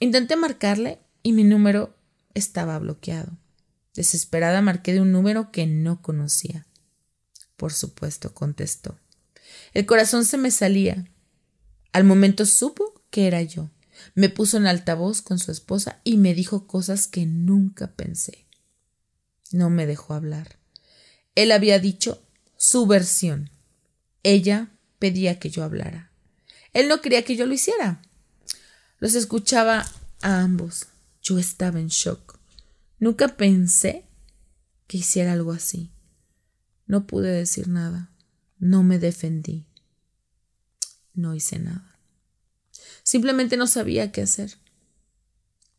Intenté 0.00 0.36
marcarle 0.36 0.98
y 1.22 1.32
mi 1.32 1.44
número 1.44 1.96
estaba 2.34 2.78
bloqueado. 2.78 3.38
Desesperada 3.94 4.62
marqué 4.62 4.92
de 4.92 5.00
un 5.00 5.12
número 5.12 5.52
que 5.52 5.66
no 5.66 6.02
conocía. 6.02 6.66
Por 7.56 7.72
supuesto, 7.72 8.34
contestó. 8.34 8.98
El 9.74 9.86
corazón 9.86 10.24
se 10.24 10.38
me 10.38 10.50
salía. 10.50 11.08
Al 11.92 12.04
momento 12.04 12.46
supo 12.46 13.02
que 13.10 13.26
era 13.26 13.42
yo. 13.42 13.70
Me 14.14 14.28
puso 14.28 14.56
en 14.56 14.66
altavoz 14.66 15.22
con 15.22 15.38
su 15.38 15.52
esposa 15.52 16.00
y 16.04 16.16
me 16.16 16.34
dijo 16.34 16.66
cosas 16.66 17.06
que 17.06 17.26
nunca 17.26 17.92
pensé. 17.92 18.46
No 19.52 19.70
me 19.70 19.86
dejó 19.86 20.14
hablar. 20.14 20.58
Él 21.34 21.52
había 21.52 21.78
dicho 21.78 22.22
su 22.56 22.86
versión. 22.86 23.50
Ella 24.22 24.70
pedía 24.98 25.38
que 25.38 25.50
yo 25.50 25.64
hablara. 25.64 26.12
Él 26.72 26.88
no 26.88 27.00
quería 27.00 27.24
que 27.24 27.36
yo 27.36 27.46
lo 27.46 27.54
hiciera. 27.54 28.02
Los 28.98 29.14
escuchaba 29.14 29.84
a 30.22 30.40
ambos. 30.40 30.86
Yo 31.22 31.38
estaba 31.38 31.80
en 31.80 31.88
shock. 31.88 32.38
Nunca 32.98 33.36
pensé 33.36 34.06
que 34.86 34.98
hiciera 34.98 35.32
algo 35.32 35.52
así. 35.52 35.90
No 36.86 37.06
pude 37.06 37.30
decir 37.30 37.68
nada. 37.68 38.12
No 38.58 38.82
me 38.82 38.98
defendí. 38.98 39.66
No 41.14 41.34
hice 41.34 41.58
nada. 41.58 41.98
Simplemente 43.02 43.56
no 43.56 43.66
sabía 43.66 44.12
qué 44.12 44.22
hacer. 44.22 44.56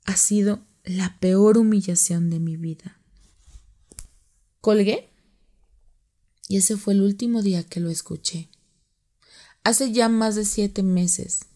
Ha 0.05 0.17
sido 0.17 0.65
la 0.83 1.17
peor 1.19 1.57
humillación 1.57 2.29
de 2.29 2.39
mi 2.39 2.57
vida. 2.57 3.00
Colgué 4.59 5.12
y 6.53 6.57
ese 6.57 6.77
fue 6.77 6.93
el 6.93 7.01
último 7.01 7.41
día 7.41 7.63
que 7.63 7.79
lo 7.79 7.89
escuché. 7.89 8.48
Hace 9.63 9.91
ya 9.91 10.07
más 10.07 10.36
de 10.36 10.45
siete 10.45 10.83
meses 10.83 11.48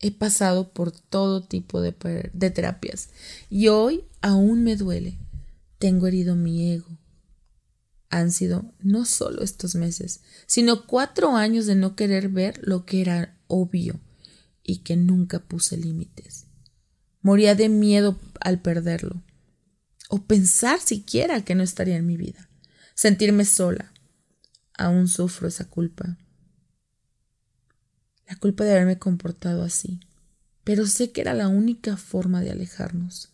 he 0.00 0.10
pasado 0.10 0.72
por 0.72 0.90
todo 0.90 1.44
tipo 1.44 1.82
de, 1.82 1.94
de 2.32 2.50
terapias 2.50 3.10
y 3.50 3.68
hoy 3.68 4.04
aún 4.22 4.64
me 4.64 4.74
duele. 4.74 5.18
Tengo 5.78 6.06
herido 6.06 6.34
mi 6.34 6.72
ego. 6.72 6.98
Han 8.08 8.32
sido 8.32 8.72
no 8.78 9.04
solo 9.04 9.42
estos 9.42 9.74
meses, 9.74 10.20
sino 10.46 10.86
cuatro 10.86 11.36
años 11.36 11.66
de 11.66 11.74
no 11.74 11.94
querer 11.94 12.30
ver 12.30 12.58
lo 12.62 12.86
que 12.86 13.02
era 13.02 13.38
obvio 13.48 14.00
y 14.62 14.78
que 14.78 14.96
nunca 14.96 15.40
puse 15.40 15.76
límites. 15.76 16.46
Moría 17.20 17.54
de 17.54 17.68
miedo 17.68 18.18
al 18.40 18.62
perderlo, 18.62 19.22
o 20.08 20.22
pensar 20.22 20.80
siquiera 20.80 21.44
que 21.44 21.54
no 21.54 21.62
estaría 21.62 21.96
en 21.96 22.06
mi 22.06 22.16
vida, 22.16 22.48
sentirme 22.94 23.44
sola. 23.44 23.92
Aún 24.78 25.08
sufro 25.08 25.48
esa 25.48 25.64
culpa. 25.64 26.18
La 28.26 28.36
culpa 28.36 28.64
de 28.64 28.72
haberme 28.72 28.98
comportado 28.98 29.62
así, 29.62 30.00
pero 30.64 30.86
sé 30.86 31.12
que 31.12 31.20
era 31.20 31.32
la 31.32 31.48
única 31.48 31.96
forma 31.96 32.40
de 32.40 32.50
alejarnos. 32.50 33.30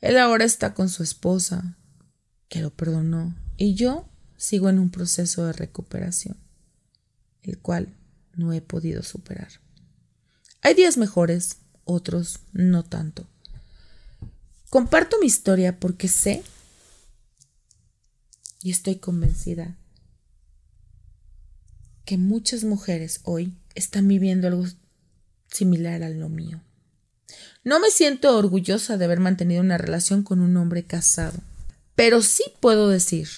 Él 0.00 0.18
ahora 0.18 0.44
está 0.44 0.74
con 0.74 0.88
su 0.88 1.02
esposa, 1.02 1.76
que 2.48 2.60
lo 2.60 2.70
perdonó, 2.70 3.34
y 3.56 3.74
yo 3.74 4.08
sigo 4.36 4.68
en 4.68 4.78
un 4.78 4.90
proceso 4.90 5.46
de 5.46 5.54
recuperación, 5.54 6.36
el 7.42 7.58
cual 7.58 7.96
no 8.34 8.52
he 8.52 8.60
podido 8.60 9.02
superar. 9.02 9.48
Hay 10.60 10.74
días 10.74 10.98
mejores, 10.98 11.56
otros 11.84 12.40
no 12.52 12.84
tanto. 12.84 13.26
Comparto 14.68 15.16
mi 15.20 15.26
historia 15.26 15.78
porque 15.80 16.08
sé 16.08 16.42
y 18.62 18.70
estoy 18.70 18.96
convencida 18.96 19.78
que 22.04 22.18
muchas 22.18 22.64
mujeres 22.64 23.20
hoy 23.24 23.54
están 23.74 24.08
viviendo 24.08 24.48
algo 24.48 24.64
similar 25.48 26.02
a 26.02 26.10
lo 26.10 26.28
mío. 26.28 26.60
No 27.62 27.80
me 27.80 27.90
siento 27.90 28.36
orgullosa 28.36 28.98
de 28.98 29.06
haber 29.06 29.20
mantenido 29.20 29.62
una 29.62 29.78
relación 29.78 30.22
con 30.22 30.40
un 30.40 30.56
hombre 30.56 30.84
casado, 30.84 31.38
pero 31.94 32.20
sí 32.20 32.44
puedo 32.60 32.88
decir 32.88 33.28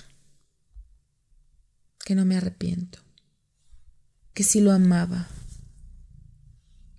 que 2.04 2.14
no 2.14 2.24
me 2.24 2.36
arrepiento, 2.36 2.98
que 4.34 4.42
sí 4.42 4.60
lo 4.60 4.72
amaba, 4.72 5.28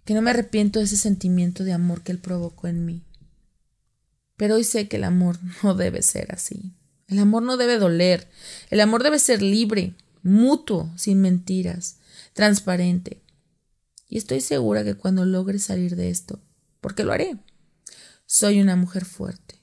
que 0.05 0.13
no 0.13 0.21
me 0.21 0.29
arrepiento 0.29 0.79
de 0.79 0.85
ese 0.85 0.97
sentimiento 0.97 1.65
de 1.65 1.73
amor 1.73 2.01
que 2.01 2.13
él 2.13 2.19
provocó 2.19 2.67
en 2.67 2.85
mí. 2.85 3.03
Pero 4.37 4.55
hoy 4.55 4.63
sé 4.63 4.87
que 4.87 4.97
el 4.97 5.03
amor 5.03 5.37
no 5.63 5.73
debe 5.73 6.01
ser 6.01 6.33
así. 6.33 6.73
El 7.07 7.19
amor 7.19 7.43
no 7.43 7.57
debe 7.57 7.77
doler. 7.77 8.27
El 8.69 8.81
amor 8.81 9.03
debe 9.03 9.19
ser 9.19 9.41
libre, 9.41 9.93
mutuo, 10.27 10.91
sin 10.97 11.21
mentiras, 11.21 11.97
transparente. 12.33 13.23
Y 14.07 14.17
estoy 14.17 14.41
segura 14.41 14.83
que 14.83 14.95
cuando 14.95 15.25
logre 15.25 15.59
salir 15.59 15.95
de 15.95 16.09
esto, 16.09 16.41
porque 16.81 17.03
lo 17.03 17.11
haré, 17.11 17.37
soy 18.25 18.61
una 18.61 18.75
mujer 18.75 19.05
fuerte. 19.05 19.55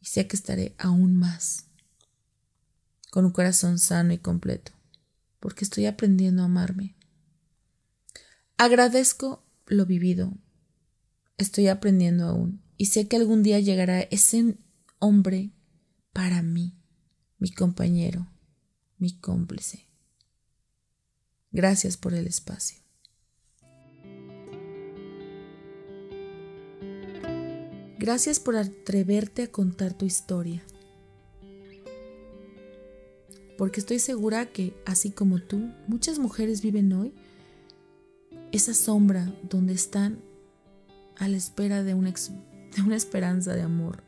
Y 0.00 0.06
sé 0.06 0.26
que 0.26 0.36
estaré 0.36 0.74
aún 0.78 1.16
más, 1.16 1.66
con 3.10 3.24
un 3.24 3.32
corazón 3.32 3.78
sano 3.78 4.12
y 4.12 4.18
completo, 4.18 4.72
porque 5.38 5.64
estoy 5.64 5.86
aprendiendo 5.86 6.42
a 6.42 6.46
amarme. 6.46 6.96
Agradezco 8.56 9.42
lo 9.66 9.86
vivido. 9.86 10.32
Estoy 11.38 11.68
aprendiendo 11.68 12.26
aún 12.26 12.62
y 12.76 12.86
sé 12.86 13.08
que 13.08 13.16
algún 13.16 13.42
día 13.42 13.60
llegará 13.60 14.00
ese 14.00 14.56
hombre 14.98 15.52
para 16.12 16.42
mí, 16.42 16.74
mi 17.38 17.50
compañero, 17.50 18.26
mi 19.00 19.18
cómplice. 19.18 19.86
Gracias 21.50 21.96
por 21.96 22.14
el 22.14 22.26
espacio. 22.26 22.80
Gracias 27.98 28.40
por 28.40 28.56
atreverte 28.56 29.42
a 29.42 29.50
contar 29.50 29.92
tu 29.92 30.06
historia. 30.06 30.62
Porque 33.58 33.80
estoy 33.80 33.98
segura 33.98 34.46
que, 34.46 34.74
así 34.86 35.10
como 35.10 35.38
tú, 35.38 35.70
muchas 35.86 36.18
mujeres 36.18 36.62
viven 36.62 36.92
hoy 36.94 37.12
esa 38.52 38.72
sombra 38.72 39.32
donde 39.42 39.74
están 39.74 40.22
a 41.16 41.28
la 41.28 41.36
espera 41.36 41.82
de 41.82 41.92
una, 41.92 42.10
esperanza 42.96 43.54
de 43.54 43.62
amor. 43.62 44.02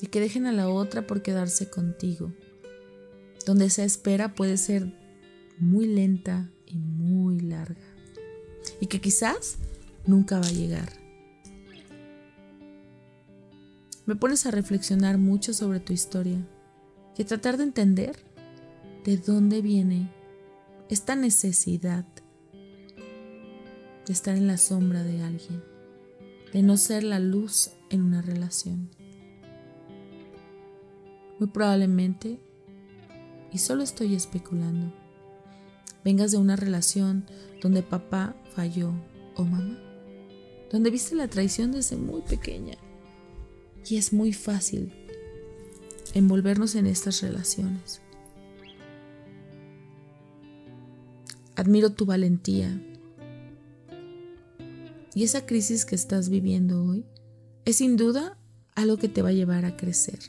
Y 0.00 0.08
que 0.08 0.20
dejen 0.20 0.46
a 0.46 0.52
la 0.52 0.68
otra 0.68 1.06
por 1.06 1.22
quedarse 1.22 1.70
contigo. 1.70 2.32
Donde 3.48 3.64
esa 3.64 3.82
espera 3.82 4.34
puede 4.34 4.58
ser 4.58 4.92
muy 5.58 5.86
lenta 5.86 6.50
y 6.66 6.76
muy 6.76 7.40
larga. 7.40 7.80
Y 8.78 8.88
que 8.88 9.00
quizás 9.00 9.56
nunca 10.04 10.38
va 10.38 10.46
a 10.46 10.52
llegar. 10.52 10.92
Me 14.04 14.16
pones 14.16 14.44
a 14.44 14.50
reflexionar 14.50 15.16
mucho 15.16 15.54
sobre 15.54 15.80
tu 15.80 15.94
historia 15.94 16.46
y 17.16 17.22
a 17.22 17.24
tratar 17.24 17.56
de 17.56 17.62
entender 17.62 18.22
de 19.06 19.16
dónde 19.16 19.62
viene 19.62 20.12
esta 20.90 21.16
necesidad 21.16 22.04
de 24.04 24.12
estar 24.12 24.36
en 24.36 24.46
la 24.46 24.58
sombra 24.58 25.04
de 25.04 25.22
alguien, 25.22 25.64
de 26.52 26.62
no 26.62 26.76
ser 26.76 27.02
la 27.02 27.18
luz 27.18 27.70
en 27.88 28.02
una 28.02 28.20
relación. 28.20 28.90
Muy 31.38 31.48
probablemente, 31.48 32.42
y 33.52 33.58
solo 33.58 33.82
estoy 33.82 34.14
especulando, 34.14 34.92
vengas 36.04 36.32
de 36.32 36.38
una 36.38 36.56
relación 36.56 37.26
donde 37.62 37.82
papá 37.82 38.36
falló 38.54 38.92
o 39.36 39.44
mamá, 39.44 39.78
donde 40.70 40.90
viste 40.90 41.14
la 41.14 41.28
traición 41.28 41.72
desde 41.72 41.96
muy 41.96 42.22
pequeña. 42.22 42.76
Y 43.88 43.96
es 43.96 44.12
muy 44.12 44.32
fácil 44.32 44.92
envolvernos 46.14 46.74
en 46.74 46.86
estas 46.86 47.22
relaciones. 47.22 48.00
Admiro 51.56 51.90
tu 51.90 52.04
valentía, 52.04 52.80
y 55.14 55.24
esa 55.24 55.46
crisis 55.46 55.84
que 55.84 55.96
estás 55.96 56.28
viviendo 56.28 56.84
hoy 56.84 57.04
es 57.64 57.78
sin 57.78 57.96
duda 57.96 58.38
algo 58.76 58.98
que 58.98 59.08
te 59.08 59.20
va 59.20 59.30
a 59.30 59.32
llevar 59.32 59.64
a 59.64 59.76
crecer. 59.76 60.20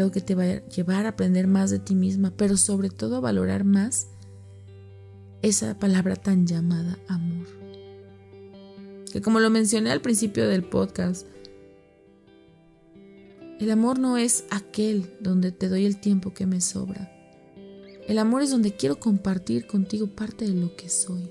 Algo 0.00 0.12
que 0.12 0.22
te 0.22 0.34
va 0.34 0.44
a 0.44 0.66
llevar 0.68 1.04
a 1.04 1.10
aprender 1.10 1.46
más 1.46 1.70
de 1.70 1.78
ti 1.78 1.94
misma, 1.94 2.32
pero 2.34 2.56
sobre 2.56 2.88
todo 2.88 3.16
a 3.16 3.20
valorar 3.20 3.64
más 3.64 4.08
esa 5.42 5.78
palabra 5.78 6.16
tan 6.16 6.46
llamada 6.46 6.98
amor. 7.06 7.46
Que 9.12 9.20
como 9.20 9.40
lo 9.40 9.50
mencioné 9.50 9.90
al 9.90 10.00
principio 10.00 10.48
del 10.48 10.64
podcast, 10.64 11.26
el 13.58 13.70
amor 13.70 13.98
no 13.98 14.16
es 14.16 14.44
aquel 14.50 15.18
donde 15.20 15.52
te 15.52 15.68
doy 15.68 15.84
el 15.84 16.00
tiempo 16.00 16.32
que 16.32 16.46
me 16.46 16.62
sobra. 16.62 17.12
El 18.08 18.18
amor 18.18 18.40
es 18.40 18.50
donde 18.50 18.74
quiero 18.74 18.98
compartir 18.98 19.66
contigo 19.66 20.06
parte 20.06 20.46
de 20.46 20.54
lo 20.54 20.74
que 20.76 20.88
soy 20.88 21.28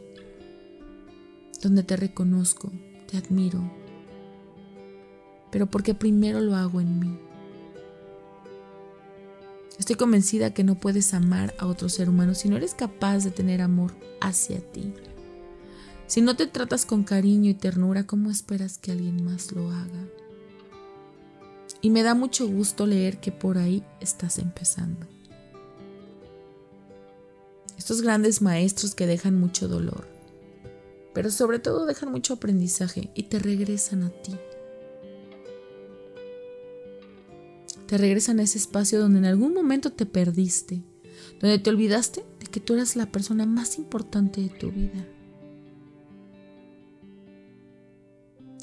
donde 1.61 1.83
te 1.83 1.97
reconozco, 1.97 2.71
te 3.09 3.17
admiro, 3.17 3.59
pero 5.51 5.65
porque 5.65 5.93
primero 5.93 6.39
lo 6.39 6.55
hago 6.55 6.79
en 6.79 6.99
mí. 6.99 7.28
Estoy 9.79 9.95
convencida 9.95 10.53
que 10.53 10.65
no 10.65 10.75
puedes 10.75 11.13
amar 11.13 11.55
a 11.57 11.65
otro 11.65 11.87
ser 11.87 12.09
humano 12.09 12.35
si 12.35 12.49
no 12.49 12.57
eres 12.57 12.73
capaz 12.73 13.23
de 13.23 13.31
tener 13.31 13.61
amor 13.61 13.93
hacia 14.19 14.59
ti. 14.59 14.93
Si 16.05 16.21
no 16.21 16.35
te 16.35 16.47
tratas 16.47 16.85
con 16.85 17.03
cariño 17.03 17.49
y 17.49 17.53
ternura, 17.53 18.05
¿cómo 18.05 18.29
esperas 18.29 18.77
que 18.77 18.91
alguien 18.91 19.23
más 19.23 19.53
lo 19.53 19.71
haga? 19.71 20.05
Y 21.81 21.91
me 21.91 22.03
da 22.03 22.13
mucho 22.13 22.45
gusto 22.45 22.85
leer 22.85 23.21
que 23.21 23.31
por 23.31 23.57
ahí 23.57 23.81
estás 24.01 24.37
empezando. 24.37 25.07
Estos 27.77 28.01
grandes 28.01 28.41
maestros 28.41 28.95
que 28.95 29.07
dejan 29.07 29.39
mucho 29.39 29.69
dolor, 29.69 30.09
pero 31.13 31.31
sobre 31.31 31.59
todo 31.59 31.85
dejan 31.85 32.11
mucho 32.11 32.33
aprendizaje 32.33 33.11
y 33.15 33.23
te 33.23 33.39
regresan 33.39 34.03
a 34.03 34.09
ti. 34.09 34.35
Te 37.89 37.97
regresan 37.97 38.39
a 38.39 38.43
ese 38.43 38.59
espacio 38.59 38.99
donde 38.99 39.17
en 39.17 39.25
algún 39.25 39.55
momento 39.55 39.91
te 39.91 40.05
perdiste, 40.05 40.83
donde 41.41 41.57
te 41.57 41.71
olvidaste 41.71 42.23
de 42.39 42.45
que 42.45 42.59
tú 42.59 42.75
eras 42.75 42.95
la 42.95 43.11
persona 43.11 43.47
más 43.47 43.79
importante 43.79 44.41
de 44.41 44.49
tu 44.49 44.69
vida. 44.69 45.07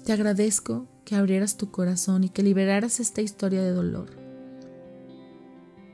Te 0.05 0.13
agradezco 0.13 0.87
que 1.05 1.17
abrieras 1.17 1.57
tu 1.57 1.73
corazón 1.73 2.23
y 2.23 2.29
que 2.29 2.45
liberaras 2.45 3.01
esta 3.01 3.21
historia 3.21 3.65
de 3.65 3.73
dolor. 3.73 4.11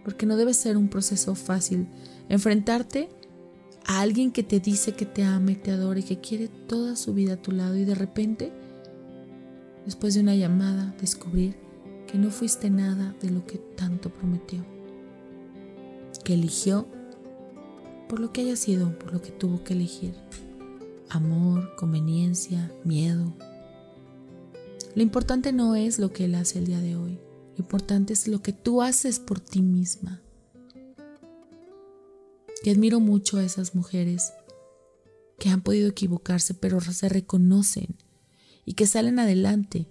Porque 0.05 0.27
no 0.27 0.37
debe 0.37 0.53
ser 0.53 0.77
un 0.77 0.91
proceso 0.91 1.35
fácil 1.35 1.89
enfrentarte 2.29 3.09
a 3.87 4.03
alguien 4.03 4.31
que 4.31 4.43
te 4.43 4.61
dice 4.61 4.93
que 4.93 5.07
te 5.07 5.25
ama 5.25 5.53
y 5.53 5.57
te 5.57 5.71
adora 5.71 6.01
y 6.01 6.03
que 6.03 6.21
quiere 6.21 6.49
toda 6.49 6.97
su 6.97 7.15
vida 7.15 7.33
a 7.33 7.41
tu 7.41 7.51
lado 7.53 7.77
y 7.77 7.87
de 7.87 7.95
repente, 7.95 8.53
después 9.87 10.13
de 10.13 10.21
una 10.21 10.35
llamada, 10.35 10.95
descubrir 11.01 11.62
que 12.13 12.19
no 12.19 12.31
fuiste 12.31 12.69
nada 12.69 13.17
de 13.23 13.31
lo 13.31 13.47
que 13.47 13.57
tanto 13.57 14.11
prometió, 14.11 14.63
que 16.23 16.35
eligió 16.35 16.87
por 18.07 18.21
lo 18.21 18.35
que 18.35 18.43
haya 18.43 18.55
sido, 18.55 18.99
por 18.99 19.15
lo 19.15 19.23
que 19.23 19.31
tuvo 19.31 19.65
que 19.65 19.73
elegir, 19.73 20.15
amor, 21.09 21.75
conveniencia, 21.75 22.71
miedo. 22.85 23.33
Lo 24.95 25.03
importante 25.03 25.55
no 25.55 25.75
es 25.75 25.99
lo 25.99 26.13
que 26.13 26.27
él 26.27 26.35
hace 26.35 26.59
el 26.59 26.67
día 26.67 26.81
de 26.81 26.97
hoy, 26.97 27.19
lo 27.57 27.65
importante 27.65 28.13
es 28.13 28.29
lo 28.29 28.43
que 28.43 28.53
tú 28.53 28.83
haces 28.83 29.19
por 29.19 29.41
ti 29.41 29.63
misma 29.63 30.21
y 32.63 32.69
admiro 32.71 33.01
mucho 33.01 33.39
a 33.39 33.43
esas 33.43 33.75
mujeres 33.75 34.35
que 35.39 35.49
han 35.49 35.63
podido 35.63 35.89
equivocarse 35.89 36.53
pero 36.53 36.79
se 36.83 37.09
reconocen 37.09 37.97
y 38.67 38.75
que 38.75 38.87
salen 38.87 39.19
adelante. 39.19 39.89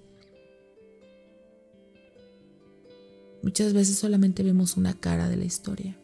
Muchas 3.43 3.73
veces 3.73 3.97
solamente 3.97 4.43
vemos 4.43 4.77
una 4.77 4.93
cara 4.93 5.29
de 5.29 5.37
la 5.37 5.45
historia. 5.45 5.97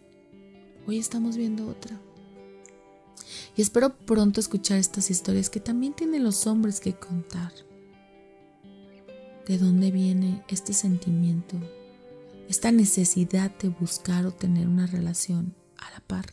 Hoy 0.86 0.98
estamos 0.98 1.38
viendo 1.38 1.68
otra. 1.68 2.00
Y 3.56 3.62
espero 3.62 3.96
pronto 3.98 4.40
escuchar 4.40 4.78
estas 4.78 5.10
historias 5.10 5.50
que 5.50 5.60
también 5.60 5.94
tienen 5.94 6.24
los 6.24 6.48
hombres 6.48 6.80
que 6.80 6.94
contar. 6.94 7.52
¿De 9.46 9.58
dónde 9.58 9.92
viene 9.92 10.44
este 10.48 10.74
sentimiento? 10.74 11.58
Esta 12.50 12.72
necesidad 12.72 13.52
de 13.58 13.70
buscar 13.70 14.26
o 14.26 14.32
tener 14.32 14.68
una 14.68 14.88
relación 14.88 15.54
a 15.78 15.92
la 15.92 16.00
par 16.00 16.26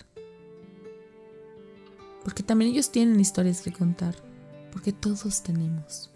porque 2.24 2.42
también 2.42 2.72
ellos 2.72 2.90
tienen 2.90 3.20
historias 3.20 3.60
que 3.60 3.72
contar, 3.72 4.16
porque 4.72 4.92
todos 4.92 5.42
tenemos. 5.42 6.10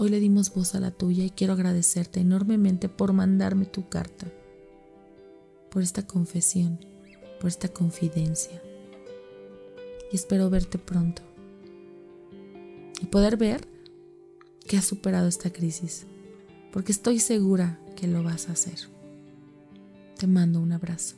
Hoy 0.00 0.10
le 0.10 0.20
dimos 0.20 0.54
voz 0.54 0.76
a 0.76 0.80
la 0.80 0.92
tuya 0.92 1.24
y 1.24 1.30
quiero 1.30 1.54
agradecerte 1.54 2.20
enormemente 2.20 2.88
por 2.88 3.12
mandarme 3.12 3.66
tu 3.66 3.88
carta, 3.88 4.28
por 5.72 5.82
esta 5.82 6.06
confesión, 6.06 6.78
por 7.40 7.48
esta 7.48 7.66
confidencia. 7.66 8.62
Y 10.12 10.14
espero 10.14 10.50
verte 10.50 10.78
pronto 10.78 11.22
y 13.02 13.06
poder 13.06 13.36
ver 13.36 13.66
que 14.68 14.76
has 14.76 14.84
superado 14.84 15.26
esta 15.26 15.50
crisis, 15.52 16.06
porque 16.72 16.92
estoy 16.92 17.18
segura 17.18 17.80
que 17.96 18.06
lo 18.06 18.22
vas 18.22 18.48
a 18.48 18.52
hacer. 18.52 18.78
Te 20.16 20.28
mando 20.28 20.60
un 20.60 20.70
abrazo 20.70 21.16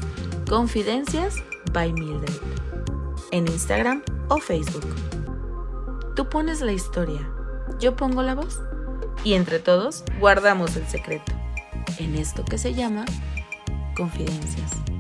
Confidencias 0.48 1.44
by 1.72 1.92
Mildred, 1.92 2.36
en 3.32 3.48
Instagram 3.48 4.04
o 4.30 4.38
Facebook. 4.38 4.86
Tú 6.16 6.30
pones 6.30 6.62
la 6.62 6.72
historia, 6.72 7.28
yo 7.80 7.96
pongo 7.96 8.22
la 8.22 8.36
voz 8.36 8.62
y 9.24 9.34
entre 9.34 9.58
todos 9.58 10.04
guardamos 10.20 10.76
el 10.76 10.88
secreto 10.88 11.32
en 11.98 12.14
esto 12.14 12.46
que 12.46 12.60
se 12.60 12.76
llama 12.76 13.06
Confidencias. 13.96 14.93